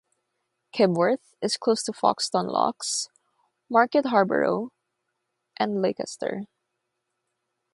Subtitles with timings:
[0.75, 3.07] Kibworth is close to Foxton Locks,
[3.69, 4.71] Market Harborough,
[5.59, 6.45] and Leicester.